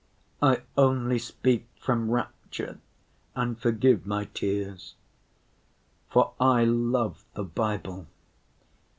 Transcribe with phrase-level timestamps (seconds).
[0.41, 2.79] I only speak from rapture,
[3.35, 4.95] and forgive my tears,
[6.09, 8.07] for I love the Bible.